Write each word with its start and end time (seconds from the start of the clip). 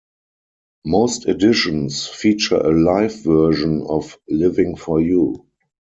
Most 0.83 1.27
editions 1.27 2.07
feature 2.07 2.57
a 2.57 2.71
live 2.73 3.21
version 3.23 3.83
of 3.87 4.17
"Livin' 4.27 4.75
for 4.75 4.99
You". 4.99 5.45